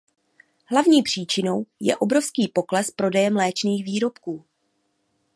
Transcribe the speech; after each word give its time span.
Hlavní 0.65 1.03
příčinou 1.03 1.65
je 1.79 1.97
obrovský 1.97 2.47
pokles 2.47 2.91
prodeje 2.91 3.29
mléčných 3.31 3.85
výrobků. 3.85 4.45